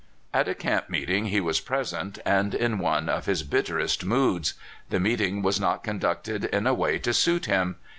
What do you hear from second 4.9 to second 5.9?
meeting was not